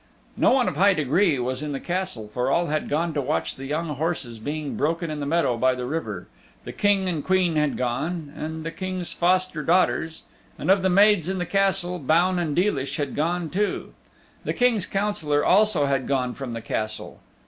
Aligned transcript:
No 0.35 0.49
one 0.51 0.67
of 0.67 0.77
high 0.77 0.95
degree 0.95 1.37
was 1.37 1.61
in 1.61 1.73
the 1.73 1.79
Castle, 1.79 2.27
for 2.33 2.49
all 2.49 2.65
had 2.65 2.89
gone 2.89 3.13
to 3.13 3.21
watch 3.21 3.55
the 3.55 3.67
young 3.67 3.87
horses 3.89 4.39
being 4.39 4.75
broken 4.75 5.11
in 5.11 5.19
the 5.19 5.27
meadow 5.27 5.57
by 5.57 5.75
the 5.75 5.85
river; 5.85 6.27
the 6.63 6.71
King 6.73 7.07
and 7.07 7.23
Queen 7.23 7.55
had 7.55 7.77
gone, 7.77 8.33
and 8.35 8.65
the 8.65 8.71
King's 8.71 9.13
foster 9.13 9.61
daughters; 9.61 10.23
and 10.57 10.71
of 10.71 10.81
the 10.81 10.89
maids 10.89 11.29
in 11.29 11.37
the 11.37 11.45
Castle, 11.45 11.99
Baun 11.99 12.39
and 12.39 12.55
Deelish 12.55 12.97
had 12.97 13.15
gone 13.15 13.51
too. 13.51 13.93
The 14.43 14.53
King's 14.53 14.87
Councillor 14.87 15.45
also 15.45 15.85
had 15.85 16.07
gone 16.07 16.33
from 16.33 16.53
the 16.53 16.61
Castle. 16.61 17.19